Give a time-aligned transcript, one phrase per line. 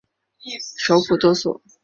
[0.79, 1.61] 首府多索。